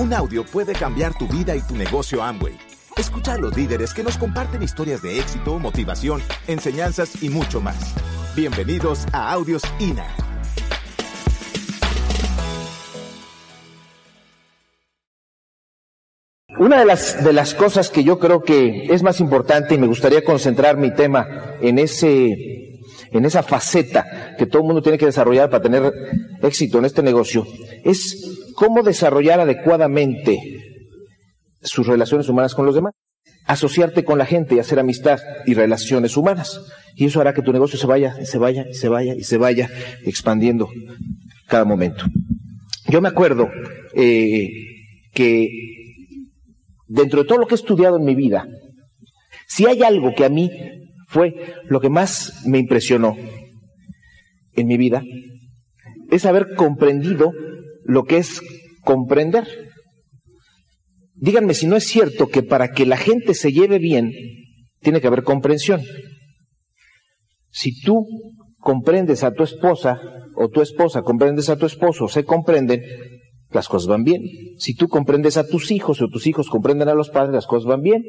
[0.00, 2.56] Un audio puede cambiar tu vida y tu negocio Amway.
[2.96, 7.94] Escucha a los líderes que nos comparten historias de éxito, motivación, enseñanzas y mucho más.
[8.34, 10.06] Bienvenidos a Audios INA.
[16.58, 19.86] Una de las, de las cosas que yo creo que es más importante y me
[19.86, 21.26] gustaría concentrar mi tema
[21.60, 22.59] en ese,
[23.12, 25.92] en esa faceta que todo el mundo tiene que desarrollar para tener
[26.42, 27.46] éxito en este negocio,
[27.84, 30.38] es cómo desarrollar adecuadamente
[31.62, 32.94] sus relaciones humanas con los demás.
[33.46, 36.60] Asociarte con la gente y hacer amistad y relaciones humanas.
[36.94, 39.68] Y eso hará que tu negocio se vaya, se vaya, se vaya y se vaya
[40.04, 40.68] expandiendo
[41.48, 42.04] cada momento.
[42.88, 43.48] Yo me acuerdo
[43.94, 44.48] eh,
[45.12, 45.48] que
[46.86, 48.46] dentro de todo lo que he estudiado en mi vida,
[49.48, 50.50] si hay algo que a mí
[51.10, 53.16] fue lo que más me impresionó
[54.52, 55.02] en mi vida,
[56.08, 57.32] es haber comprendido
[57.84, 58.40] lo que es
[58.84, 59.44] comprender.
[61.14, 64.12] Díganme si no es cierto que para que la gente se lleve bien,
[64.82, 65.82] tiene que haber comprensión.
[67.50, 68.06] Si tú
[68.58, 70.00] comprendes a tu esposa
[70.36, 72.82] o tu esposa comprendes a tu esposo, se comprenden,
[73.50, 74.22] las cosas van bien.
[74.58, 77.66] Si tú comprendes a tus hijos o tus hijos comprenden a los padres, las cosas
[77.66, 78.04] van bien.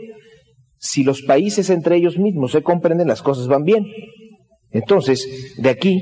[0.84, 3.86] Si los países entre ellos mismos se comprenden, las cosas van bien.
[4.72, 6.02] Entonces, de aquí,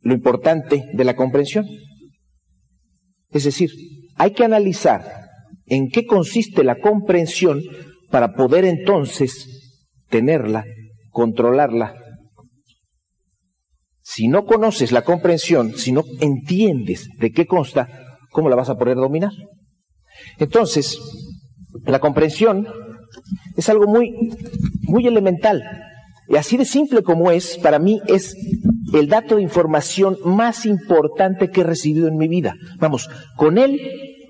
[0.00, 1.66] lo importante de la comprensión.
[3.30, 3.70] Es decir,
[4.16, 5.02] hay que analizar
[5.64, 7.62] en qué consiste la comprensión
[8.10, 10.66] para poder entonces tenerla,
[11.08, 11.94] controlarla.
[14.02, 18.76] Si no conoces la comprensión, si no entiendes de qué consta, ¿cómo la vas a
[18.76, 19.32] poder dominar?
[20.38, 20.98] Entonces,
[21.84, 22.66] la comprensión
[23.56, 24.12] es algo muy,
[24.82, 25.62] muy elemental.
[26.28, 28.36] Y así de simple como es, para mí es
[28.92, 32.54] el dato de información más importante que he recibido en mi vida.
[32.78, 33.80] Vamos, con él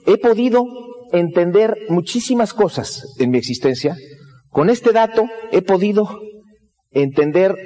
[0.06, 0.64] he podido
[1.12, 3.96] entender muchísimas cosas en mi existencia.
[4.50, 6.20] Con este dato he podido
[6.90, 7.56] entender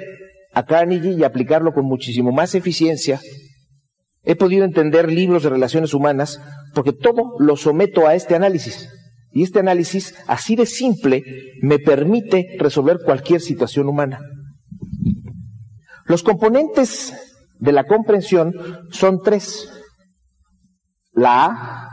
[0.53, 3.19] a Carnegie y aplicarlo con muchísimo más eficiencia.
[4.23, 6.39] He podido entender libros de relaciones humanas
[6.73, 8.89] porque todo lo someto a este análisis.
[9.31, 11.23] Y este análisis, así de simple,
[11.61, 14.19] me permite resolver cualquier situación humana.
[16.05, 17.13] Los componentes
[17.59, 18.53] de la comprensión
[18.91, 19.69] son tres.
[21.13, 21.89] La A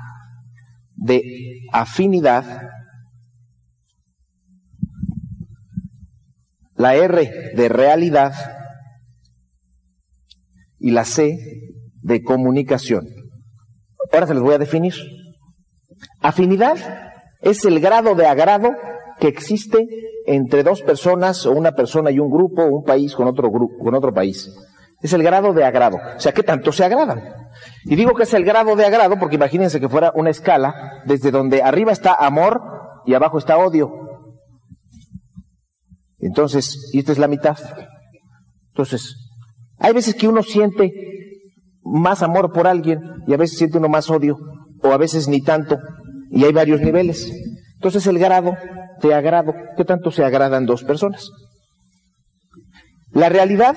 [0.95, 1.23] de
[1.73, 2.71] afinidad,
[6.75, 8.33] la R de realidad
[10.79, 11.39] y la C
[12.03, 13.07] de comunicación.
[14.13, 14.95] Ahora se les voy a definir.
[16.21, 16.77] Afinidad
[17.51, 18.71] es el grado de agrado
[19.21, 19.87] que existe
[20.27, 24.53] entre dos personas o una persona y un grupo o un país con otro país.
[25.01, 25.99] Es el grado de agrado.
[26.17, 27.23] O sea, ¿qué tanto se agradan?
[27.85, 31.31] Y digo que es el grado de agrado porque imagínense que fuera una escala desde
[31.31, 32.61] donde arriba está amor
[33.05, 33.93] y abajo está odio.
[36.19, 37.57] Entonces, y esta es la mitad.
[38.73, 39.15] Entonces,
[39.79, 40.93] hay veces que uno siente
[41.85, 44.37] más amor por alguien y a veces siente uno más odio
[44.83, 45.79] o a veces ni tanto
[46.31, 47.33] y hay varios niveles.
[47.75, 48.57] Entonces el grado
[49.03, 51.31] de agrado, ¿qué tanto se agradan dos personas?
[53.13, 53.77] La realidad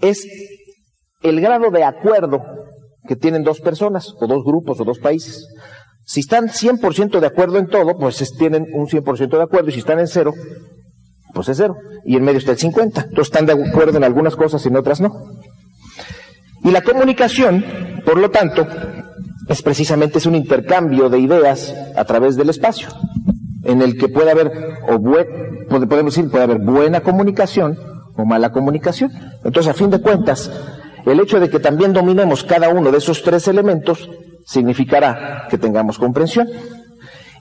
[0.00, 0.26] es
[1.22, 2.42] el grado de acuerdo
[3.06, 5.46] que tienen dos personas, o dos grupos, o dos países.
[6.06, 9.78] Si están 100% de acuerdo en todo, pues tienen un 100% de acuerdo, y si
[9.78, 10.34] están en cero,
[11.34, 11.76] pues es cero.
[12.04, 13.00] Y en medio está el 50.
[13.00, 15.12] Entonces están de acuerdo en algunas cosas y en otras no.
[16.62, 17.64] Y la comunicación,
[18.04, 18.66] por lo tanto,
[19.48, 22.88] es precisamente es un intercambio de ideas a través del espacio
[23.64, 24.52] en el que puede haber,
[24.88, 27.78] o podemos decir, puede haber buena comunicación
[28.16, 29.10] o mala comunicación.
[29.42, 30.50] Entonces, a fin de cuentas,
[31.06, 34.08] el hecho de que también dominemos cada uno de esos tres elementos
[34.46, 36.48] significará que tengamos comprensión.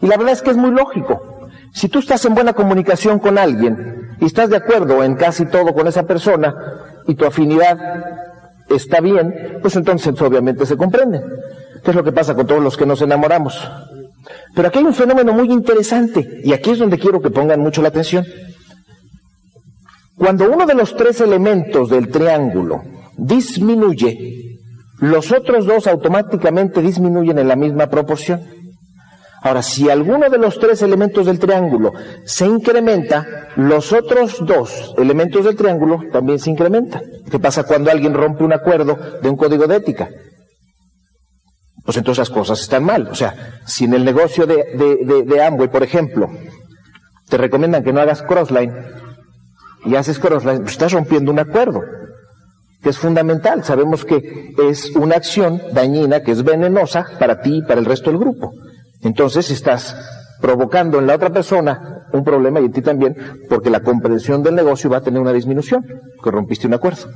[0.02, 1.50] Y la verdad es que es muy lógico.
[1.74, 5.74] Si tú estás en buena comunicación con alguien y estás de acuerdo en casi todo
[5.74, 6.54] con esa persona
[7.08, 7.78] y tu afinidad
[8.70, 11.22] está bien, pues entonces obviamente se comprende.
[11.84, 13.60] ¿Qué es lo que pasa con todos los que nos enamoramos?
[14.56, 17.82] Pero aquí hay un fenómeno muy interesante y aquí es donde quiero que pongan mucho
[17.82, 18.26] la atención.
[20.18, 22.84] Cuando uno de los tres elementos del triángulo
[23.18, 24.60] disminuye,
[25.00, 28.42] los otros dos automáticamente disminuyen en la misma proporción.
[29.42, 31.92] Ahora, si alguno de los tres elementos del triángulo
[32.24, 37.02] se incrementa, los otros dos elementos del triángulo también se incrementan.
[37.30, 40.08] ¿Qué pasa cuando alguien rompe un acuerdo de un código de ética?
[41.86, 43.08] Pues entonces las cosas están mal.
[43.10, 46.30] O sea, si en el negocio de, de, de, Amway, por ejemplo,
[47.30, 48.74] te recomiendan que no hagas crossline
[49.86, 51.82] y haces crossline, pues estás rompiendo un acuerdo.
[52.82, 53.64] que es fundamental.
[53.64, 58.10] Sabemos que es una acción dañina, que es venenosa para ti y para el resto
[58.12, 58.54] del grupo.
[59.02, 59.96] Entonces estás
[60.42, 63.16] provocando en la otra persona un problema y en ti también,
[63.50, 65.86] porque la comprensión del negocio va a tener una disminución,
[66.22, 67.10] que rompiste un acuerdo.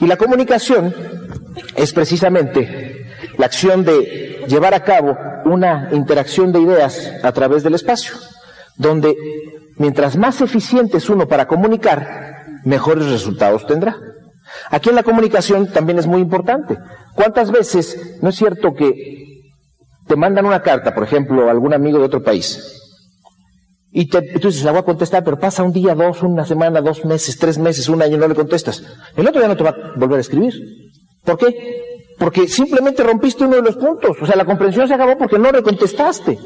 [0.00, 0.92] Y la comunicación
[1.76, 7.74] es precisamente la acción de llevar a cabo una interacción de ideas a través del
[7.74, 8.14] espacio,
[8.76, 9.16] donde
[9.76, 13.96] mientras más eficiente es uno para comunicar, mejores resultados tendrá.
[14.70, 16.78] Aquí en la comunicación también es muy importante.
[17.14, 18.92] ¿Cuántas veces no es cierto que
[20.06, 22.74] te mandan una carta, por ejemplo, a algún amigo de otro país?
[23.90, 26.80] Y te, tú dices, la voy a contestar, pero pasa un día, dos, una semana,
[26.80, 28.82] dos meses, tres meses, un año no le contestas.
[29.16, 30.54] El otro día no te va a volver a escribir.
[31.24, 31.87] ¿Por qué?
[32.18, 34.16] Porque simplemente rompiste uno de los puntos.
[34.20, 36.38] O sea, la comprensión se acabó porque no le contestaste.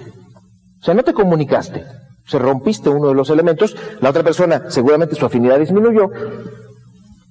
[0.80, 1.84] O sea, no te comunicaste.
[2.26, 3.74] Se rompiste uno de los elementos.
[4.00, 6.10] La otra persona, seguramente su afinidad disminuyó.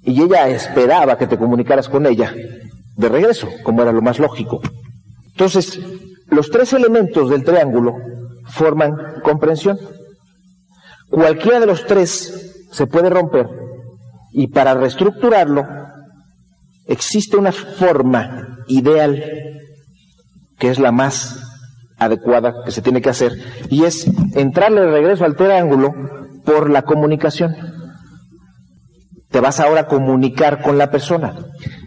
[0.04, 2.34] Y ella esperaba que te comunicaras con ella
[2.98, 4.62] de regreso, como era lo más lógico.
[5.28, 5.80] Entonces,
[6.28, 7.98] los tres elementos del triángulo
[8.46, 9.78] forman comprensión.
[11.10, 13.48] Cualquiera de los tres se puede romper
[14.32, 15.68] y para reestructurarlo
[16.92, 19.24] existe una forma ideal
[20.60, 21.40] que es la más
[21.98, 23.32] adecuada que se tiene que hacer
[23.70, 25.94] y es entrarle de regreso al triángulo
[26.44, 27.56] por la comunicación.
[29.30, 31.34] Te vas ahora a comunicar con la persona.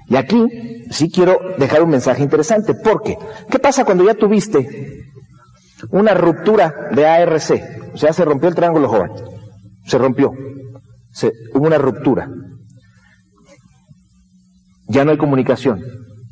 [0.09, 0.47] Y aquí
[0.91, 3.19] sí quiero dejar un mensaje interesante, porque
[3.51, 5.03] ¿qué pasa cuando ya tuviste
[5.91, 7.93] una ruptura de ARC?
[7.93, 9.11] O sea, se rompió el triángulo joven.
[9.87, 10.33] Se rompió.
[11.13, 12.29] Se, hubo una ruptura
[14.87, 15.83] ya no hay comunicación.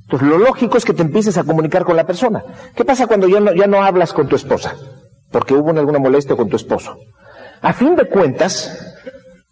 [0.03, 2.45] Entonces, lo lógico es que te empieces a comunicar con la persona.
[2.75, 4.75] ¿Qué pasa cuando ya no, ya no hablas con tu esposa?
[5.31, 6.97] Porque hubo alguna molestia con tu esposo.
[7.63, 8.95] A fin de cuentas,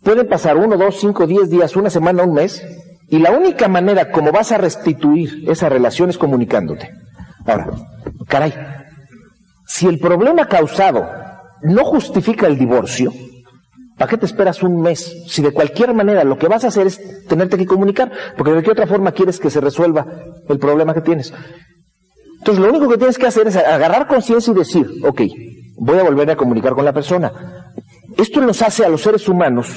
[0.02, 2.62] pueden pasar uno, dos, cinco, diez días, una semana, un mes,
[3.08, 6.91] y la única manera como vas a restituir esa relación es comunicándote.
[7.47, 7.70] Ahora,
[8.29, 8.52] caray,
[9.67, 11.08] si el problema causado
[11.62, 13.12] no justifica el divorcio,
[14.00, 15.25] ¿Para qué te esperas un mes?
[15.26, 18.62] Si de cualquier manera lo que vas a hacer es tenerte que comunicar, porque de
[18.62, 20.06] qué otra forma quieres que se resuelva
[20.49, 21.35] el problema que tienes.
[22.38, 25.20] Entonces lo único que tienes que hacer es agarrar conciencia y decir, ok,
[25.76, 27.31] voy a volver a comunicar con la persona.
[28.17, 29.69] Esto nos hace a los seres humanos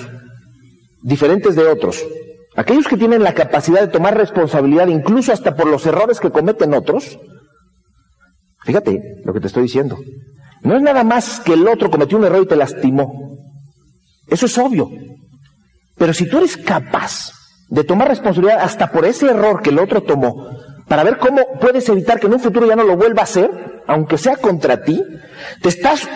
[1.02, 2.02] diferentes de otros.
[2.56, 6.74] Aquellos que tienen la capacidad de tomar responsabilidad incluso hasta por los errores que cometen
[6.74, 7.20] otros,
[8.64, 9.98] fíjate lo que te estoy diciendo.
[10.62, 13.23] No es nada más que el otro cometió un error y te lastimó.
[14.28, 14.90] Eso es obvio.
[15.98, 17.32] Pero si tú eres capaz
[17.70, 20.50] de tomar responsabilidad hasta por ese error que el otro tomó,
[20.88, 23.84] para ver cómo puedes evitar que en un futuro ya no lo vuelva a hacer,
[23.88, 25.02] aunque sea contra ti,
[25.62, 26.08] te estás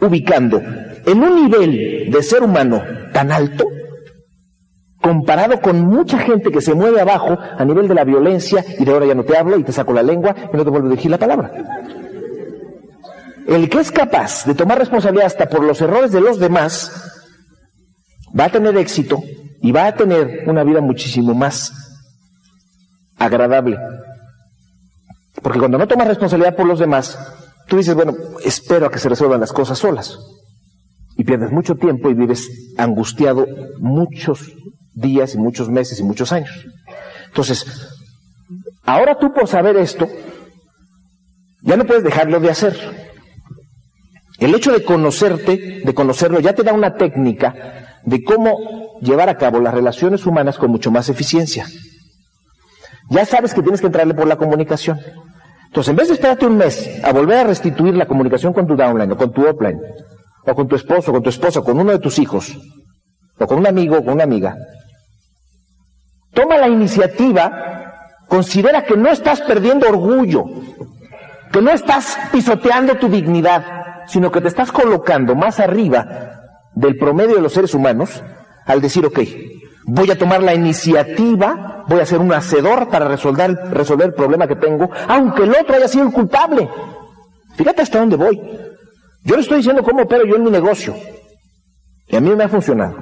[0.00, 0.60] ubicando
[1.06, 2.82] en un nivel de ser humano
[3.12, 3.64] tan alto,
[5.00, 8.92] comparado con mucha gente que se mueve abajo a nivel de la violencia y de
[8.92, 10.90] ahora ya no te hablo y te saco la lengua y no te vuelvo a
[10.90, 11.52] dirigir la palabra.
[13.46, 17.19] El que es capaz de tomar responsabilidad hasta por los errores de los demás,
[18.38, 19.22] va a tener éxito
[19.62, 21.72] y va a tener una vida muchísimo más
[23.18, 23.78] agradable.
[25.42, 27.18] Porque cuando no tomas responsabilidad por los demás,
[27.68, 30.18] tú dices, bueno, espero a que se resuelvan las cosas solas.
[31.16, 33.46] Y pierdes mucho tiempo y vives angustiado
[33.78, 34.52] muchos
[34.94, 36.66] días y muchos meses y muchos años.
[37.26, 37.66] Entonces,
[38.84, 40.08] ahora tú por saber esto,
[41.62, 42.76] ya no puedes dejarlo de hacer.
[44.38, 49.36] El hecho de conocerte, de conocerlo, ya te da una técnica de cómo llevar a
[49.36, 51.66] cabo las relaciones humanas con mucho más eficiencia.
[53.10, 55.00] Ya sabes que tienes que entrarle por la comunicación.
[55.66, 58.76] Entonces, en vez de esperarte un mes a volver a restituir la comunicación con tu
[58.76, 59.80] downline o con tu upline,
[60.46, 62.56] o con tu esposo, con tu esposa, con uno de tus hijos,
[63.38, 64.56] o con un amigo o con una amiga,
[66.32, 70.44] toma la iniciativa, considera que no estás perdiendo orgullo,
[71.52, 73.64] que no estás pisoteando tu dignidad,
[74.06, 76.39] sino que te estás colocando más arriba
[76.74, 78.22] del promedio de los seres humanos
[78.66, 79.18] al decir, ok,
[79.84, 84.46] voy a tomar la iniciativa, voy a ser un hacedor para resolver, resolver el problema
[84.46, 86.68] que tengo, aunque el otro haya sido el culpable.
[87.56, 88.40] Fíjate hasta dónde voy.
[89.24, 90.94] Yo le estoy diciendo cómo opero yo en mi negocio.
[92.08, 92.96] Y a mí me ha funcionado.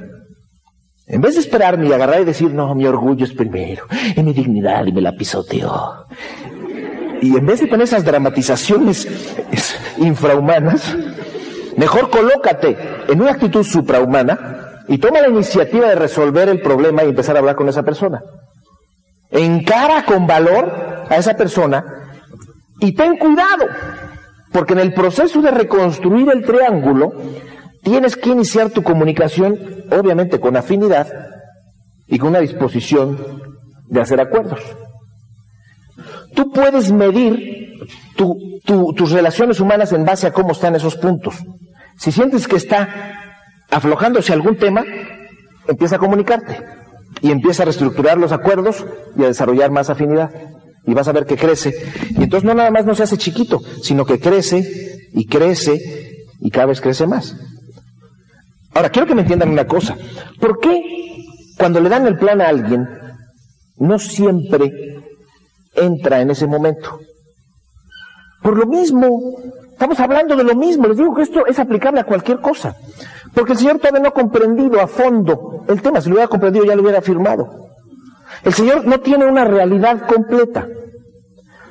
[1.06, 4.34] En vez de esperarme y agarrar y decir, no, mi orgullo es primero, y mi
[4.34, 6.06] dignidad y me la pisoteó.
[7.22, 9.08] Y en vez de tener esas dramatizaciones
[9.96, 10.94] infrahumanas,
[11.78, 17.10] Mejor colócate en una actitud suprahumana y toma la iniciativa de resolver el problema y
[17.10, 18.20] empezar a hablar con esa persona.
[19.30, 21.84] Encara con valor a esa persona
[22.80, 23.66] y ten cuidado,
[24.50, 27.12] porque en el proceso de reconstruir el triángulo
[27.84, 29.56] tienes que iniciar tu comunicación,
[29.92, 31.06] obviamente con afinidad
[32.08, 33.40] y con una disposición
[33.86, 34.60] de hacer acuerdos.
[36.34, 37.68] Tú puedes medir
[38.16, 41.36] tus relaciones humanas en base a cómo están esos puntos.
[41.98, 42.88] Si sientes que está
[43.70, 44.84] aflojándose algún tema,
[45.66, 46.62] empieza a comunicarte
[47.20, 48.86] y empieza a reestructurar los acuerdos
[49.16, 50.30] y a desarrollar más afinidad.
[50.86, 51.74] Y vas a ver que crece.
[52.10, 56.50] Y entonces no nada más no se hace chiquito, sino que crece y crece y
[56.50, 57.36] cada vez crece más.
[58.74, 59.96] Ahora, quiero que me entiendan una cosa.
[60.40, 60.80] ¿Por qué
[61.58, 62.88] cuando le dan el plan a alguien,
[63.76, 64.70] no siempre
[65.74, 67.00] entra en ese momento?
[68.40, 69.36] Por lo mismo,
[69.78, 70.88] estamos hablando de lo mismo.
[70.88, 72.74] Les digo que esto es aplicable a cualquier cosa.
[73.32, 76.00] Porque el Señor todavía no ha comprendido a fondo el tema.
[76.00, 77.48] Si lo hubiera comprendido ya lo hubiera afirmado.
[78.42, 80.66] El Señor no tiene una realidad completa.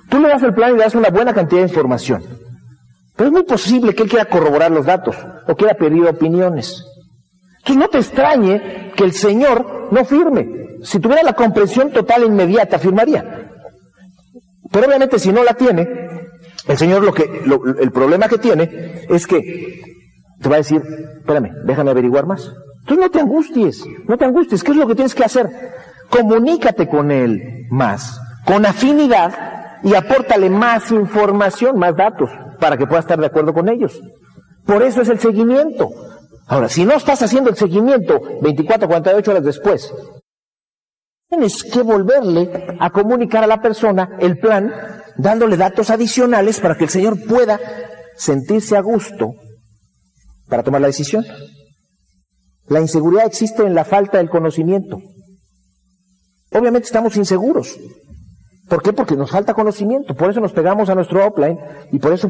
[0.09, 2.23] Tú le das el plan y le das una buena cantidad de información.
[3.17, 6.85] Pero es muy posible que Él quiera corroborar los datos o quiera pedir opiniones.
[7.57, 10.77] Entonces no te extrañe que el Señor no firme.
[10.81, 13.51] Si tuviera la comprensión total e inmediata, firmaría.
[14.71, 16.26] Pero obviamente si no la tiene,
[16.67, 17.43] el Señor lo que,
[17.79, 19.81] el problema que tiene es que
[20.41, 20.81] te va a decir,
[21.19, 22.51] espérame, déjame averiguar más.
[22.81, 24.63] Entonces no te angusties, no te angusties.
[24.63, 25.49] ¿Qué es lo que tienes que hacer?
[26.09, 33.01] Comunícate con Él más, con afinidad y apórtale más información, más datos, para que pueda
[33.01, 33.99] estar de acuerdo con ellos.
[34.65, 35.89] Por eso es el seguimiento.
[36.47, 39.93] Ahora, si no estás haciendo el seguimiento 24, 48 horas después,
[41.29, 44.73] tienes que volverle a comunicar a la persona el plan,
[45.17, 47.59] dándole datos adicionales para que el Señor pueda
[48.15, 49.33] sentirse a gusto
[50.47, 51.25] para tomar la decisión.
[52.67, 54.99] La inseguridad existe en la falta del conocimiento.
[56.51, 57.77] Obviamente estamos inseguros.
[58.67, 58.91] ¿Por qué?
[58.91, 60.15] Porque nos falta conocimiento.
[60.15, 61.57] Por eso nos pegamos a nuestro offline
[61.91, 62.29] y por eso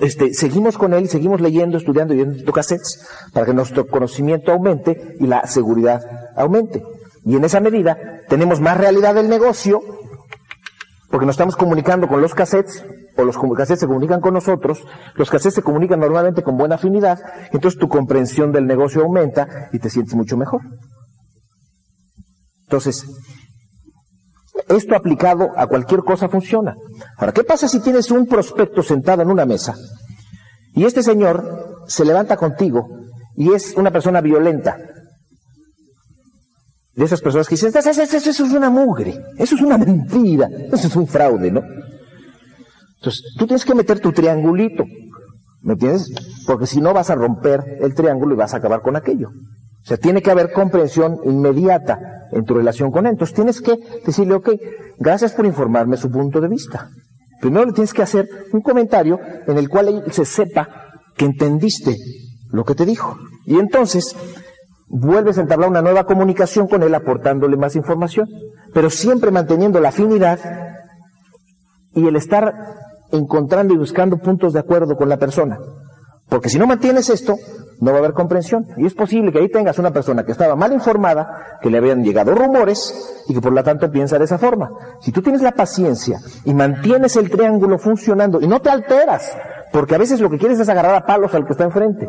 [0.00, 4.52] este, seguimos con él y seguimos leyendo, estudiando y viendo cassettes para que nuestro conocimiento
[4.52, 6.00] aumente y la seguridad
[6.36, 6.82] aumente.
[7.24, 9.82] Y en esa medida tenemos más realidad del negocio
[11.10, 12.84] porque nos estamos comunicando con los cassettes
[13.16, 14.84] o los cassettes se comunican con nosotros,
[15.14, 17.18] los cassettes se comunican normalmente con buena afinidad,
[17.52, 20.60] entonces tu comprensión del negocio aumenta y te sientes mucho mejor.
[22.64, 23.06] Entonces,
[24.68, 26.76] esto aplicado a cualquier cosa funciona.
[27.16, 29.74] Ahora, ¿qué pasa si tienes un prospecto sentado en una mesa
[30.74, 32.86] y este señor se levanta contigo
[33.34, 34.76] y es una persona violenta?
[36.98, 40.96] De esas personas que dicen, eso, es una mugre, eso es una mentira, eso es
[40.96, 41.62] un fraude, ¿no?
[42.96, 44.84] Entonces, tú tienes que meter tu triangulito,
[45.62, 46.12] ¿me entiendes?
[46.44, 49.28] Porque si no vas a romper el triángulo y vas a acabar con aquello.
[49.28, 52.00] O sea, tiene que haber comprensión inmediata
[52.32, 53.12] en tu relación con él.
[53.12, 54.50] Entonces tienes que decirle, ok,
[54.98, 56.90] gracias por informarme su punto de vista.
[57.40, 60.68] Primero le tienes que hacer un comentario en el cual él se sepa
[61.16, 61.96] que entendiste
[62.50, 63.16] lo que te dijo.
[63.46, 64.16] Y entonces
[64.88, 68.28] vuelves a entablar una nueva comunicación con él aportándole más información,
[68.72, 70.38] pero siempre manteniendo la afinidad
[71.94, 72.54] y el estar
[73.12, 75.58] encontrando y buscando puntos de acuerdo con la persona.
[76.28, 77.36] Porque si no mantienes esto,
[77.80, 78.66] no va a haber comprensión.
[78.76, 82.02] Y es posible que ahí tengas una persona que estaba mal informada, que le habían
[82.02, 84.70] llegado rumores y que por lo tanto piensa de esa forma.
[85.00, 89.36] Si tú tienes la paciencia y mantienes el triángulo funcionando y no te alteras,
[89.72, 92.08] porque a veces lo que quieres es agarrar a palos al que está enfrente,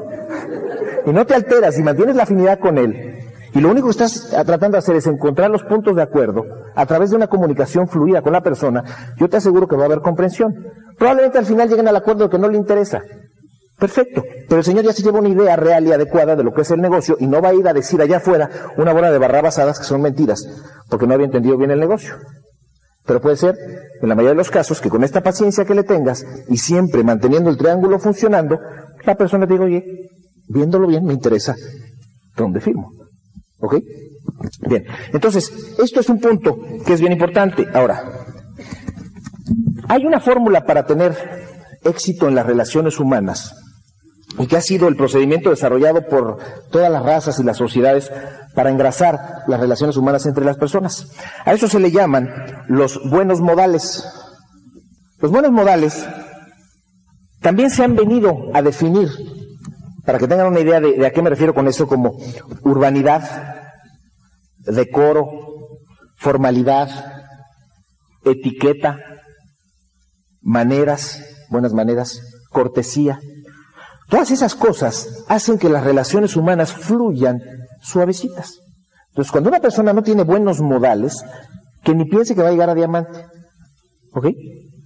[1.05, 3.19] y no te alteras y mantienes la afinidad con él,
[3.53, 6.43] y lo único que estás tratando de hacer es encontrar los puntos de acuerdo
[6.75, 8.83] a través de una comunicación fluida con la persona,
[9.17, 10.53] yo te aseguro que va a haber comprensión.
[10.97, 13.01] Probablemente al final lleguen al acuerdo de que no le interesa,
[13.79, 14.23] Perfecto.
[14.47, 16.71] Pero el Señor ya se lleva una idea real y adecuada de lo que es
[16.71, 19.79] el negocio y no va a ir a decir allá afuera una bola de barrabasadas
[19.79, 20.45] que son mentiras,
[20.89, 22.15] porque no había entendido bien el negocio.
[23.05, 23.55] Pero puede ser,
[24.01, 27.03] en la mayoría de los casos, que con esta paciencia que le tengas y siempre
[27.03, 28.59] manteniendo el triángulo funcionando,
[29.05, 29.83] la persona te diga, oye,
[30.49, 31.55] viéndolo bien, me interesa
[32.35, 32.91] dónde firmo.
[33.59, 33.75] ¿Ok?
[34.67, 34.85] Bien.
[35.13, 35.51] Entonces,
[35.81, 37.67] esto es un punto que es bien importante.
[37.73, 38.03] Ahora,
[39.87, 41.15] hay una fórmula para tener
[41.83, 43.55] éxito en las relaciones humanas
[44.37, 46.37] y que ha sido el procedimiento desarrollado por
[46.71, 48.11] todas las razas y las sociedades
[48.53, 51.11] para engrasar las relaciones humanas entre las personas.
[51.45, 52.29] A eso se le llaman
[52.67, 54.03] los buenos modales.
[55.19, 56.07] Los buenos modales
[57.41, 59.09] también se han venido a definir,
[60.09, 62.17] para que tengan una idea de, a qué me refiero con eso, como
[62.63, 63.61] urbanidad,
[64.57, 65.29] decoro,
[66.17, 66.89] formalidad,
[68.25, 68.97] etiqueta,
[70.41, 73.19] maneras, buenas maneras, cortesía,
[74.09, 77.43] Todas esas cosas hacen que las relaciones humanas fluyan
[77.83, 78.57] suavecitas.
[79.09, 81.23] Entonces, cuando una persona no tiene buenos modales,
[81.83, 83.27] que ni piense que va a llegar a diamante.
[84.13, 84.29] ¿Ok?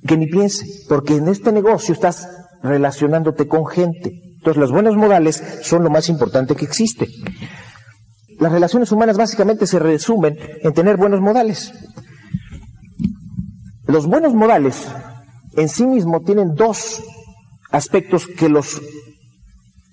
[0.05, 2.27] Que ni piense, porque en este negocio estás
[2.61, 4.32] relacionándote con gente.
[4.43, 7.07] Entonces, los buenos modales son lo más importante que existe.
[8.41, 11.71] las relaciones humanas básicamente se resumen en tener buenos modales.
[13.87, 14.85] Los buenos modales
[15.55, 17.01] en sí mismos tienen dos
[17.71, 18.81] aspectos que los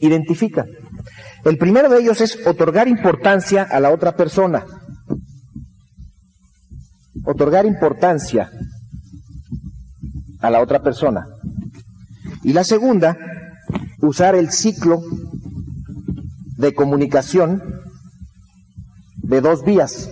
[0.01, 0.67] identifican.
[1.45, 4.65] El primero de ellos es otorgar importancia a la otra persona.
[7.25, 8.51] Otorgar importancia
[10.41, 11.25] a la otra persona.
[12.43, 13.17] Y la segunda,
[14.03, 15.03] usar el ciclo
[16.57, 17.63] de comunicación
[19.17, 20.11] de dos vías.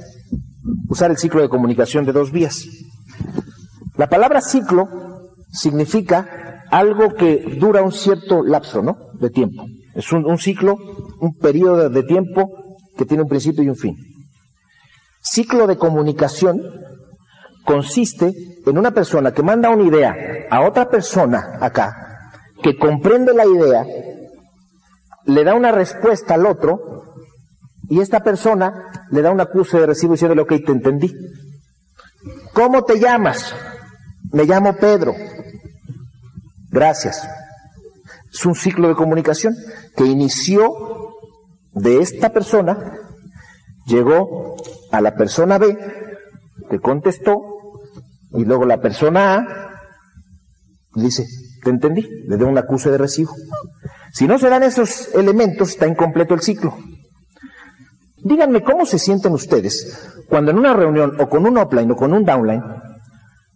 [0.89, 2.67] Usar el ciclo de comunicación de dos vías.
[3.97, 4.89] La palabra ciclo
[5.53, 8.97] significa algo que dura un cierto lapso, ¿no?
[9.21, 9.67] De tiempo.
[9.95, 10.77] Es un, un ciclo,
[11.21, 12.51] un periodo de tiempo
[12.97, 13.97] que tiene un principio y un fin.
[15.21, 16.61] Ciclo de comunicación
[17.65, 18.33] consiste
[18.65, 20.15] en una persona que manda una idea
[20.51, 22.08] a otra persona acá,
[22.63, 23.87] que comprende la idea,
[25.25, 26.99] le da una respuesta al otro,
[27.89, 31.15] y esta persona le da un acuse de recibo diciéndole, ok, te entendí.
[32.53, 33.55] ¿Cómo te llamas?
[34.33, 35.15] Me llamo Pedro.
[36.71, 37.27] Gracias.
[38.33, 39.57] Es un ciclo de comunicación
[39.97, 40.73] que inició
[41.73, 42.99] de esta persona,
[43.87, 44.57] llegó
[44.91, 45.77] a la persona B,
[46.71, 47.39] que contestó,
[48.33, 49.71] y luego la persona A
[50.95, 51.25] dice,
[51.63, 53.35] te entendí, le da un acuse de recibo.
[54.13, 56.77] Si no se dan esos elementos, está incompleto el ciclo.
[58.17, 62.13] Díganme cómo se sienten ustedes cuando en una reunión o con un offline o con
[62.13, 62.63] un downline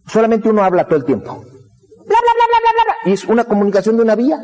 [0.07, 1.35] solamente uno habla todo el tiempo.
[1.35, 3.11] Bla, bla, bla, bla, bla, bla.
[3.11, 4.39] Y es una comunicación de una vía.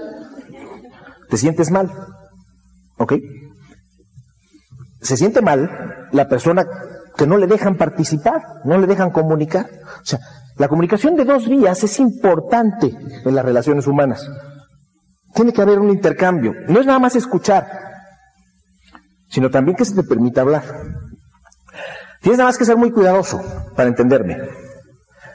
[1.28, 1.90] Te sientes mal.
[2.96, 3.14] ¿Ok?
[5.00, 6.66] Se siente mal la persona
[7.16, 9.68] que no le dejan participar, no le dejan comunicar.
[10.02, 10.18] O sea,
[10.58, 12.92] la comunicación de dos vías es importante
[13.24, 14.28] en las relaciones humanas.
[15.34, 16.52] Tiene que haber un intercambio.
[16.68, 17.66] No es nada más escuchar,
[19.28, 20.64] sino también que se te permita hablar.
[22.20, 23.40] Tienes nada más que ser muy cuidadoso
[23.76, 24.36] para entenderme.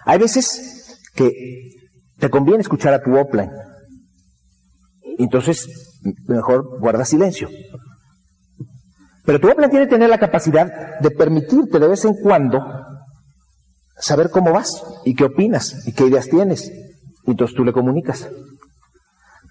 [0.06, 1.32] Hay veces que
[2.20, 3.52] te conviene escuchar a tu offline.
[5.18, 5.70] Entonces,
[6.28, 7.48] mejor guarda silencio.
[9.26, 12.60] Pero tu offline tiene que tener la capacidad de permitirte de vez en cuando
[13.98, 16.72] saber cómo vas y qué opinas y qué ideas tienes.
[17.26, 18.28] Y entonces tú le comunicas.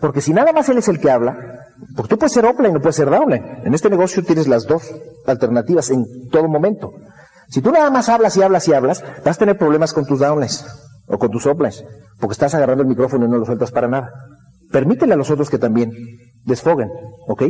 [0.00, 1.37] Porque si nada más él es el que habla,
[1.94, 3.62] porque tú puedes ser offline o puedes ser downline.
[3.64, 4.83] En este negocio tienes las dos
[5.26, 6.92] alternativas en todo momento.
[7.48, 10.20] Si tú nada más hablas y hablas y hablas, vas a tener problemas con tus
[10.20, 10.64] downlines
[11.07, 11.85] o con tus uplines,
[12.18, 14.11] porque estás agarrando el micrófono y no lo sueltas para nada.
[14.70, 15.92] Permítele a los otros que también
[16.44, 16.88] desfoguen,
[17.28, 17.44] ¿ok?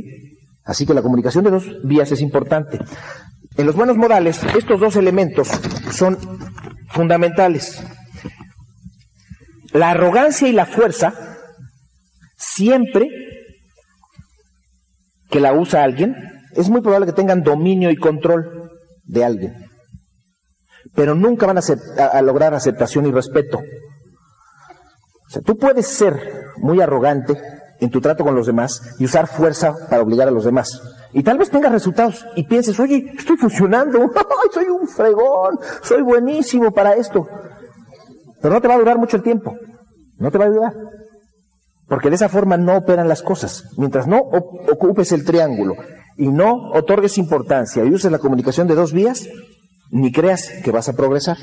[0.64, 2.80] Así que la comunicación de dos vías es importante.
[3.56, 5.48] En los buenos modales, estos dos elementos
[5.90, 6.18] son
[6.92, 7.82] fundamentales.
[9.72, 11.14] La arrogancia y la fuerza,
[12.36, 13.08] siempre
[15.30, 16.14] que la usa alguien,
[16.54, 18.70] es muy probable que tengan dominio y control
[19.04, 19.66] de alguien.
[20.94, 23.58] Pero nunca van a, lograr aceptación y respeto.
[23.58, 27.40] O sea, tú puedes ser muy arrogante
[27.80, 30.82] en tu trato con los demás y usar fuerza para obligar a los demás.
[31.12, 34.10] Y tal vez tengas resultados y pienses, oye, estoy funcionando,
[34.52, 37.28] soy un fregón, soy buenísimo para esto.
[38.40, 39.56] Pero no te va a durar mucho el tiempo,
[40.18, 40.74] no te va a ayudar.
[41.86, 43.64] Porque de esa forma no operan las cosas.
[43.76, 45.74] Mientras no ocupes el triángulo
[46.16, 49.28] y no otorgues importancia y uses la comunicación de dos vías,
[49.90, 51.36] ni creas que vas a progresar.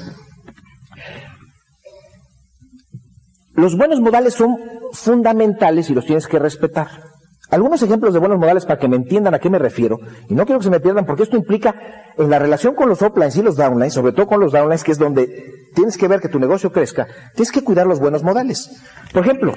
[3.53, 4.57] Los buenos modales son
[4.93, 7.08] fundamentales y los tienes que respetar.
[7.49, 10.45] Algunos ejemplos de buenos modales para que me entiendan a qué me refiero, y no
[10.45, 11.75] quiero que se me pierdan porque esto implica
[12.17, 14.91] en la relación con los uplines y los downlines, sobre todo con los downlines, que
[14.91, 15.27] es donde
[15.73, 18.69] tienes que ver que tu negocio crezca, tienes que cuidar los buenos modales.
[19.11, 19.55] Por ejemplo,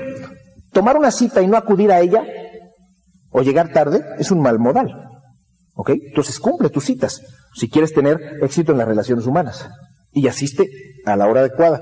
[0.73, 2.25] tomar una cita y no acudir a ella
[3.31, 5.09] o llegar tarde es un mal modal.
[5.75, 5.91] ¿Ok?
[5.91, 7.21] Entonces cumple tus citas
[7.55, 9.69] si quieres tener éxito en las relaciones humanas
[10.13, 10.69] y asiste
[11.05, 11.81] a la hora adecuada.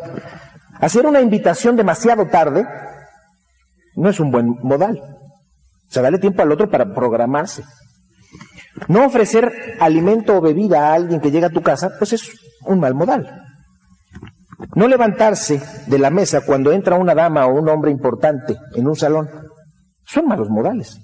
[0.81, 2.66] Hacer una invitación demasiado tarde
[3.96, 5.19] no es un buen modal.
[5.90, 7.64] O sea, dale tiempo al otro para programarse.
[8.87, 12.31] No ofrecer alimento o bebida a alguien que llega a tu casa, pues es
[12.64, 13.29] un mal modal.
[14.76, 18.94] No levantarse de la mesa cuando entra una dama o un hombre importante en un
[18.94, 19.29] salón,
[20.07, 20.96] son malos modales.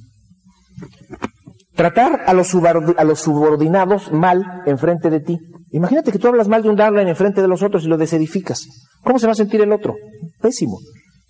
[1.74, 5.38] Tratar a los, a los subordinados mal enfrente de ti.
[5.72, 8.64] Imagínate que tú hablas mal de un en enfrente de los otros y lo desedificas.
[9.02, 9.96] ¿Cómo se va a sentir el otro?
[10.40, 10.78] Pésimo.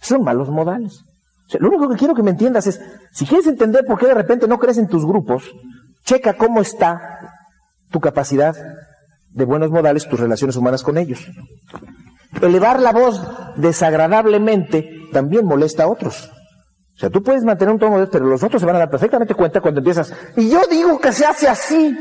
[0.03, 1.03] Son malos modales
[1.59, 2.81] lo único que quiero que me entiendas es,
[3.13, 5.45] si quieres entender por qué de repente no crees en tus grupos,
[6.05, 7.01] checa cómo está
[7.91, 8.55] tu capacidad
[9.31, 11.21] de buenos modales, tus relaciones humanas con ellos.
[12.41, 13.23] Elevar la voz
[13.57, 16.31] desagradablemente también molesta a otros.
[16.97, 18.91] O sea, tú puedes mantener un tono de pero los otros se van a dar
[18.91, 21.95] perfectamente cuenta cuando empiezas, y yo digo que se hace así.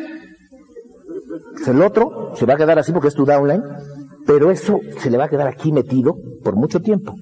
[1.68, 3.64] El otro se va a quedar así porque es tu downline,
[4.26, 7.16] pero eso se le va a quedar aquí metido por mucho tiempo.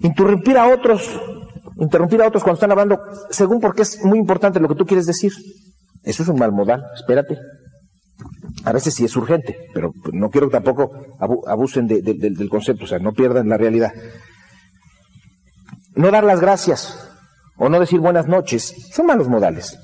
[0.00, 1.08] Interrumpir a otros,
[1.76, 5.06] interrumpir a otros cuando están hablando, según porque es muy importante lo que tú quieres
[5.06, 5.32] decir.
[6.02, 7.38] Eso es un mal modal, espérate.
[8.64, 10.90] A veces sí es urgente, pero no quiero que tampoco
[11.46, 13.92] abusen del concepto, o sea, no pierdan la realidad.
[15.94, 17.08] No dar las gracias
[17.56, 19.78] o no decir buenas noches son malos modales.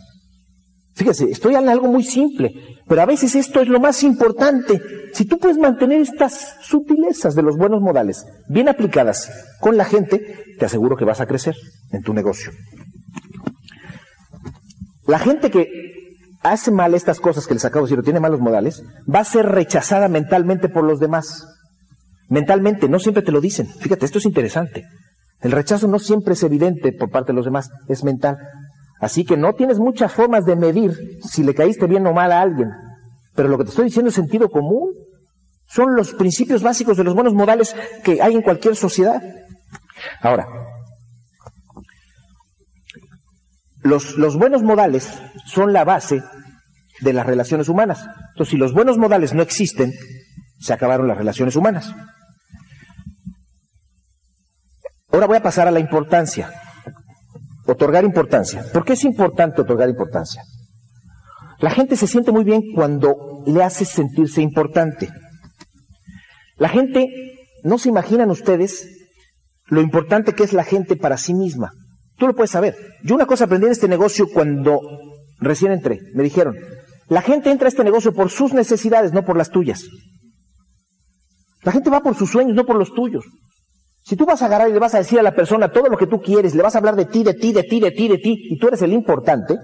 [0.97, 2.53] Fíjese, estoy en algo muy simple,
[2.89, 4.81] pero a veces esto es lo más importante.
[5.13, 9.31] Si tú puedes mantener estas sutilezas de los buenos modales bien aplicadas
[9.61, 11.55] con la gente, te aseguro que vas a crecer
[11.93, 12.51] en tu negocio.
[15.07, 15.69] La gente que
[16.43, 18.83] hace mal estas cosas que les acabo de decir o tiene malos modales,
[19.13, 21.45] va a ser rechazada mentalmente por los demás.
[22.31, 23.67] Mentalmente, no siempre te lo dicen.
[23.67, 24.85] Fíjate, esto es interesante.
[25.41, 28.39] El rechazo no siempre es evidente por parte de los demás, es mental.
[29.01, 32.41] Así que no tienes muchas formas de medir si le caíste bien o mal a
[32.41, 32.71] alguien.
[33.35, 34.93] Pero lo que te estoy diciendo es sentido común.
[35.67, 39.21] Son los principios básicos de los buenos modales que hay en cualquier sociedad.
[40.23, 40.47] Ahora,
[43.83, 45.11] los, los buenos modales
[45.45, 46.23] son la base
[47.01, 48.07] de las relaciones humanas.
[48.31, 49.93] Entonces, si los buenos modales no existen,
[50.59, 51.93] se acabaron las relaciones humanas.
[55.11, 56.51] Ahora voy a pasar a la importancia.
[57.67, 58.65] Otorgar importancia.
[58.73, 60.43] ¿Por qué es importante otorgar importancia?
[61.59, 65.09] La gente se siente muy bien cuando le hace sentirse importante.
[66.57, 67.09] La gente,
[67.65, 69.09] no se imaginan ustedes
[69.67, 71.73] lo importante que es la gente para sí misma.
[72.17, 72.77] Tú lo puedes saber.
[73.03, 74.81] Yo una cosa aprendí en este negocio cuando
[75.39, 76.01] recién entré.
[76.15, 76.57] Me dijeron,
[77.09, 79.85] la gente entra a este negocio por sus necesidades, no por las tuyas.
[81.63, 83.25] La gente va por sus sueños, no por los tuyos.
[84.07, 85.97] Si tú vas a agarrar y le vas a decir a la persona todo lo
[85.97, 88.07] que tú quieres, le vas a hablar de ti, de ti, de ti, de ti,
[88.07, 89.59] de ti, y tú eres el importante,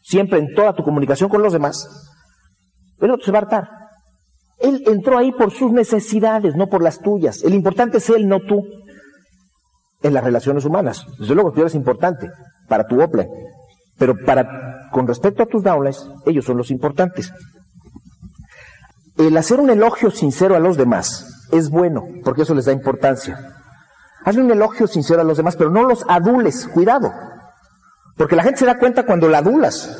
[0.00, 1.88] siempre en toda tu comunicación con los demás,
[3.00, 3.68] el otro se va a hartar.
[4.60, 7.42] Él entró ahí por sus necesidades, no por las tuyas.
[7.42, 8.62] El importante es él, no tú.
[10.00, 11.04] En las relaciones humanas.
[11.18, 12.30] Desde luego tú eres importante
[12.68, 13.28] para tu Ople.
[13.98, 17.32] Pero para, con respecto a tus downlines, ellos son los importantes.
[19.18, 23.58] El hacer un elogio sincero a los demás es bueno, porque eso les da importancia.
[24.24, 27.12] Hazle un elogio sincero a los demás, pero no los adules, cuidado.
[28.16, 29.90] Porque la gente se da cuenta cuando la adulas.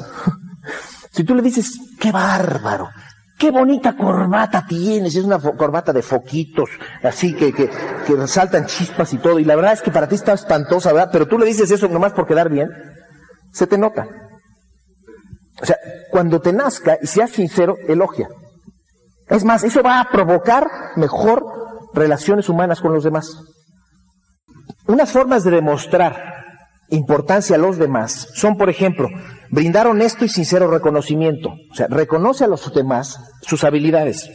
[1.10, 2.90] si tú le dices, qué bárbaro,
[3.38, 6.70] qué bonita corbata tienes, es una corbata de foquitos,
[7.02, 7.68] así que, que,
[8.14, 11.10] resaltan chispas y todo, y la verdad es que para ti está espantosa, ¿verdad?
[11.12, 12.70] Pero tú le dices eso nomás por quedar bien,
[13.52, 14.06] se te nota.
[15.60, 15.76] O sea,
[16.10, 18.28] cuando te nazca y seas sincero, elogia.
[19.28, 21.44] Es más, eso va a provocar mejor
[21.94, 23.42] relaciones humanas con los demás.
[24.92, 26.44] Unas formas de demostrar
[26.90, 29.08] importancia a los demás son, por ejemplo,
[29.50, 31.48] brindar honesto y sincero reconocimiento.
[31.48, 34.30] O sea, reconoce a los demás sus habilidades.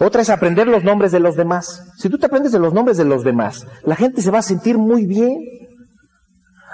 [0.00, 1.80] Otra es aprender los nombres de los demás.
[1.96, 4.42] Si tú te aprendes de los nombres de los demás, la gente se va a
[4.42, 5.38] sentir muy bien.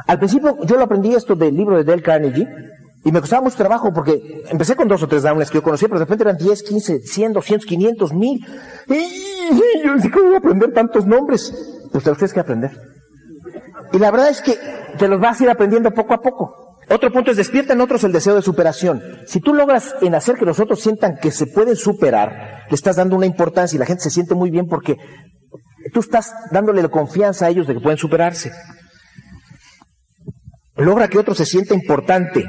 [0.07, 2.49] Al principio yo lo aprendí esto del libro de Dale Carnegie
[3.05, 5.89] y me costaba mucho trabajo porque empecé con dos o tres downlines que yo conocía,
[5.89, 8.47] pero de repente eran 10, 15, 100, 200, 500, 1000.
[8.89, 11.53] Y yo decía, ¿cómo voy a aprender tantos nombres?
[11.93, 12.71] pues te los tienes que aprender.
[13.93, 14.59] Y la verdad es que
[14.99, 16.79] te los vas a ir aprendiendo poco a poco.
[16.89, 19.03] Otro punto es despierta en otros el deseo de superación.
[19.27, 22.97] Si tú logras en hacer que los otros sientan que se pueden superar, le estás
[22.97, 24.97] dando una importancia y la gente se siente muy bien porque
[25.93, 28.51] tú estás dándole la confianza a ellos de que pueden superarse.
[30.77, 32.45] Logra que otro se sienta importante.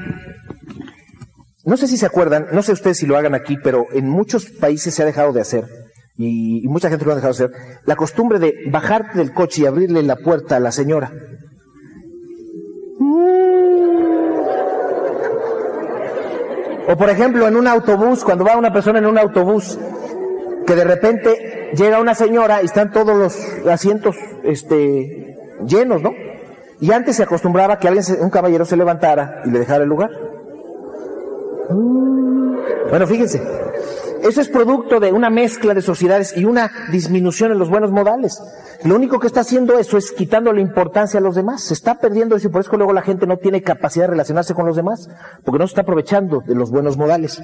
[1.63, 4.45] No sé si se acuerdan, no sé ustedes si lo hagan aquí, pero en muchos
[4.45, 5.65] países se ha dejado de hacer
[6.17, 7.52] y, mucha gente lo ha dejado hacer,
[7.86, 11.12] la costumbre de bajarte del coche y abrirle la puerta a la señora.
[16.86, 19.80] O por ejemplo, en un autobús, cuando va una persona en un autobús,
[20.67, 26.12] que de repente llega una señora y están todos los asientos este, llenos, ¿no?
[26.80, 30.12] Y antes se acostumbraba que alguien, un caballero se levantara y le dejara el lugar.
[32.89, 33.41] Bueno, fíjense,
[34.23, 38.41] eso es producto de una mezcla de sociedades y una disminución en los buenos modales.
[38.84, 41.63] Lo único que está haciendo eso es quitando la importancia a los demás.
[41.63, 44.54] Se está perdiendo eso y por eso luego la gente no tiene capacidad de relacionarse
[44.54, 45.10] con los demás,
[45.43, 47.41] porque no se está aprovechando de los buenos modales.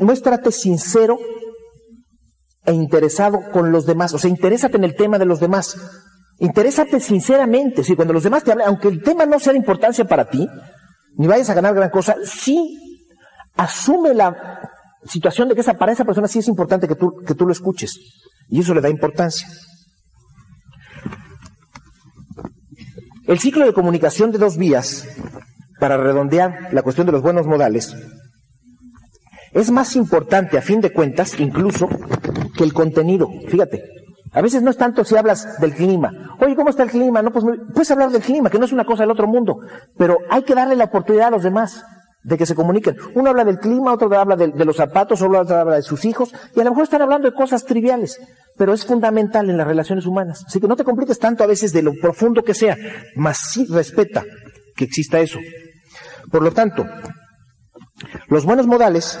[0.00, 1.16] muéstrate sincero
[2.64, 4.14] e interesado con los demás.
[4.14, 5.76] O sea, interésate en el tema de los demás.
[6.40, 7.82] Interésate sinceramente.
[7.82, 10.48] Si cuando los demás te hablan, aunque el tema no sea de importancia para ti,
[11.16, 12.78] ni vayas a ganar gran cosa, sí
[13.56, 14.60] asume la
[15.04, 17.52] situación de que esa, para esa persona sí es importante que tú, que tú lo
[17.52, 17.98] escuches.
[18.48, 19.48] Y eso le da importancia.
[23.26, 25.06] El ciclo de comunicación de dos vías
[25.78, 27.94] para redondear la cuestión de los buenos modales,
[29.52, 31.88] es más importante a fin de cuentas incluso
[32.56, 33.28] que el contenido.
[33.48, 33.82] Fíjate,
[34.32, 36.10] a veces no es tanto si hablas del clima.
[36.40, 37.22] Oye, ¿cómo está el clima?
[37.22, 39.58] No, pues puedes hablar del clima, que no es una cosa del otro mundo,
[39.96, 41.84] pero hay que darle la oportunidad a los demás
[42.22, 42.96] de que se comuniquen.
[43.14, 46.60] Uno habla del clima, otro habla de, los zapatos, otro habla de sus hijos, y
[46.60, 48.18] a lo mejor están hablando de cosas triviales,
[48.56, 50.44] pero es fundamental en las relaciones humanas.
[50.46, 52.76] Así que no te compliques tanto a veces de lo profundo que sea,
[53.16, 54.24] mas sí respeta
[54.76, 55.38] que exista eso.
[56.30, 56.84] Por lo tanto,
[58.28, 59.18] los buenos modales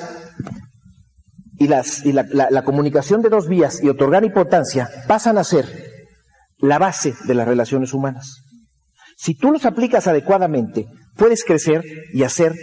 [1.58, 5.66] y, las, y la, la comunicación de dos vías y otorgar importancia pasan a ser
[6.58, 8.42] la base de las relaciones humanas.
[9.16, 12.54] Si tú los aplicas adecuadamente, puedes crecer y hacer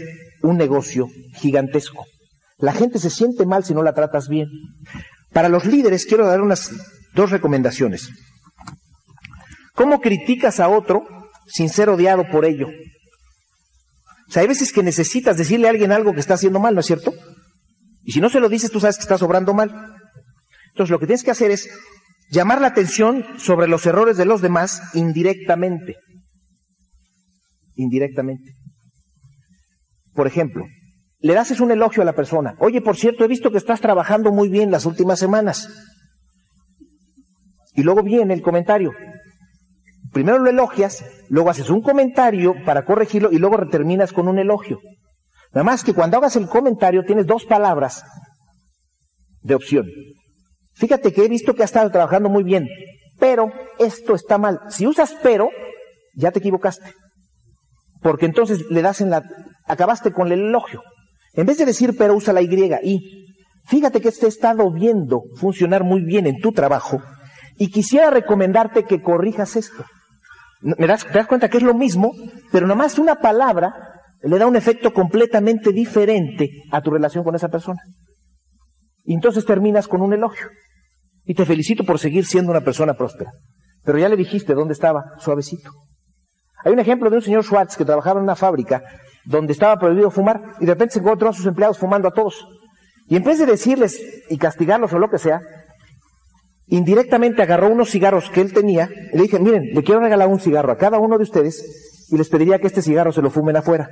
[0.41, 2.05] un negocio gigantesco.
[2.58, 4.47] La gente se siente mal si no la tratas bien.
[5.34, 6.71] Para los líderes quiero dar unas
[7.13, 8.10] dos recomendaciones.
[9.73, 11.03] ¿Cómo criticas a otro
[11.47, 12.67] sin ser odiado por ello?
[14.27, 16.79] O sea, hay veces que necesitas decirle a alguien algo que está haciendo mal, ¿no
[16.79, 17.13] es cierto?
[18.06, 19.96] Y si no se lo dices, tú sabes que estás obrando mal.
[20.70, 21.68] Entonces lo que tienes que hacer es
[22.30, 25.96] llamar la atención sobre los errores de los demás indirectamente.
[27.76, 28.54] Indirectamente.
[30.13, 30.65] Por ejemplo,
[31.20, 32.56] le das un elogio a la persona.
[32.60, 35.68] Oye, por cierto, he visto que estás trabajando muy bien las últimas semanas.
[37.74, 38.94] Y luego viene el comentario.
[40.13, 44.80] Primero lo elogias, luego haces un comentario para corregirlo y luego terminas con un elogio.
[45.56, 48.04] Nada más que cuando hagas el comentario tienes dos palabras
[49.41, 49.86] de opción.
[50.74, 52.68] Fíjate que he visto que has estado trabajando muy bien,
[53.20, 54.60] pero esto está mal.
[54.68, 55.50] Si usas pero,
[56.13, 56.91] ya te equivocaste.
[58.02, 59.24] Porque entonces le das en la,
[59.65, 60.84] acabaste con el elogio.
[61.34, 62.50] En vez de decir pero usa la Y,
[62.84, 63.26] y.
[63.68, 67.02] Fíjate que este estado viendo funcionar muy bien en tu trabajo
[67.58, 69.86] y quisiera recomendarte que corrijas esto.
[70.62, 72.12] ¿Me das, ¿Te das cuenta que es lo mismo?
[72.52, 77.49] Pero nomás una palabra le da un efecto completamente diferente a tu relación con esa
[77.49, 77.80] persona.
[79.04, 80.47] Y entonces terminas con un elogio.
[81.25, 83.32] Y te felicito por seguir siendo una persona próspera.
[83.84, 85.69] Pero ya le dijiste dónde estaba, suavecito.
[86.63, 88.82] Hay un ejemplo de un señor Schwartz que trabajaba en una fábrica
[89.25, 92.45] donde estaba prohibido fumar y de repente se encontró a sus empleados fumando a todos.
[93.08, 95.41] Y en vez de decirles y castigarlos o lo que sea,
[96.67, 100.39] indirectamente agarró unos cigarros que él tenía y le dije, miren, le quiero regalar un
[100.39, 101.63] cigarro a cada uno de ustedes
[102.10, 103.89] y les pediría que este cigarro se lo fumen afuera.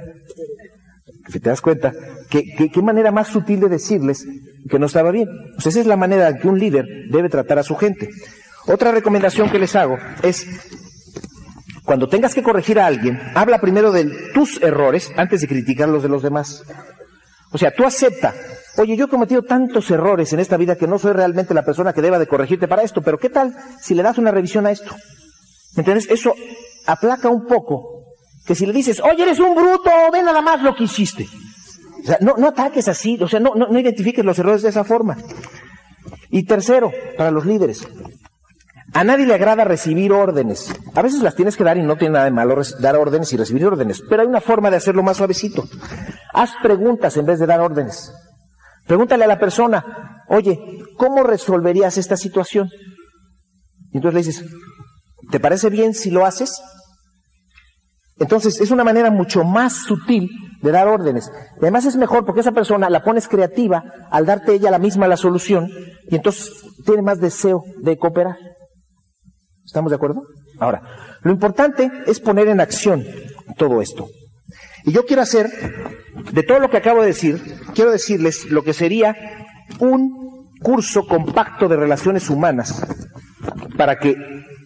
[1.29, 1.93] Si te das cuenta,
[2.29, 4.25] ¿qué, qué, manera más sutil de decirles
[4.69, 5.27] que no estaba bien?
[5.55, 8.09] Pues esa es la manera en que un líder debe tratar a su gente.
[8.67, 10.45] Otra recomendación que les hago es
[11.83, 16.03] cuando tengas que corregir a alguien, habla primero de tus errores antes de criticar los
[16.03, 16.63] de los demás.
[17.51, 18.33] O sea, tú acepta,
[18.77, 21.93] oye, yo he cometido tantos errores en esta vida que no soy realmente la persona
[21.93, 24.71] que deba de corregirte para esto, pero ¿qué tal si le das una revisión a
[24.71, 24.95] esto?
[25.75, 26.09] ¿Me entiendes?
[26.09, 26.33] Eso
[26.85, 27.92] aplaca un poco
[28.45, 31.27] que si le dices, oye, eres un bruto, ve nada más lo que hiciste.
[32.03, 34.69] O sea, no, no ataques así, o sea, no, no, no identifiques los errores de
[34.69, 35.17] esa forma.
[36.29, 37.87] Y tercero, para los líderes,
[38.93, 40.73] a nadie le agrada recibir órdenes.
[40.93, 43.37] A veces las tienes que dar y no tiene nada de malo dar órdenes y
[43.37, 45.63] recibir órdenes, pero hay una forma de hacerlo más suavecito.
[46.33, 48.11] Haz preguntas en vez de dar órdenes.
[48.85, 50.59] Pregúntale a la persona, oye,
[50.97, 52.69] ¿cómo resolverías esta situación?
[53.91, 54.53] Y entonces le dices,
[55.31, 56.61] ¿te parece bien si lo haces?
[58.19, 60.29] Entonces es una manera mucho más sutil
[60.61, 61.31] de dar órdenes.
[61.57, 65.07] Y además es mejor porque esa persona la pones creativa al darte ella la misma
[65.07, 65.69] la solución
[66.09, 66.51] y entonces
[66.85, 68.37] tiene más deseo de cooperar.
[69.65, 70.21] ¿Estamos de acuerdo?
[70.59, 70.81] Ahora,
[71.21, 73.03] lo importante es poner en acción
[73.57, 74.07] todo esto.
[74.85, 75.49] Y yo quiero hacer,
[76.31, 77.41] de todo lo que acabo de decir,
[77.73, 79.15] quiero decirles lo que sería
[79.79, 82.85] un curso compacto de relaciones humanas
[83.77, 84.15] para que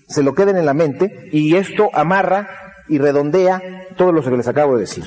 [0.08, 3.62] se lo queden en la mente y esto amarra y redondea
[3.98, 5.06] todo lo que les acabo de decir.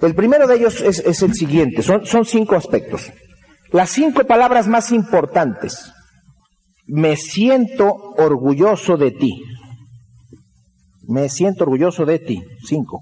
[0.00, 3.12] El primero de ellos es, el siguiente, son cinco aspectos.
[3.70, 5.92] Las cinco palabras más importantes
[6.86, 9.42] me siento orgulloso de ti.
[11.08, 12.42] Me siento orgulloso de ti.
[12.66, 13.00] Cinco.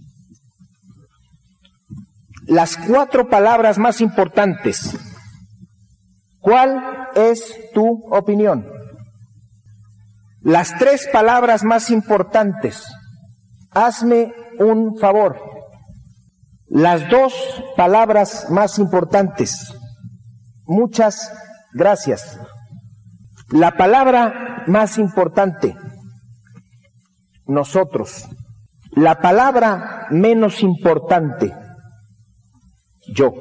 [2.46, 4.96] Las cuatro palabras más importantes.
[6.40, 8.66] ¿Cuál es tu opinión?
[10.42, 12.85] Las tres palabras más importantes.
[13.71, 15.39] Hazme un favor.
[16.67, 17.35] Las dos
[17.77, 19.75] palabras más importantes.
[20.65, 21.33] Muchas
[21.73, 22.39] gracias.
[23.51, 25.77] La palabra más importante,
[27.47, 28.29] nosotros.
[28.93, 31.53] La palabra menos importante,
[33.15, 33.33] yo.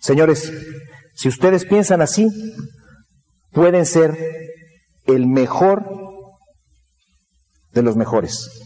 [0.00, 0.52] Señores,
[1.14, 2.28] si ustedes piensan así,
[3.52, 4.16] pueden ser
[5.06, 5.84] el mejor
[7.72, 8.65] de los mejores.